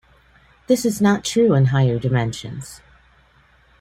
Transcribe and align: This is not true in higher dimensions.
This 0.65 0.83
is 0.83 0.99
not 0.99 1.23
true 1.23 1.53
in 1.53 1.65
higher 1.65 1.99
dimensions. 1.99 2.81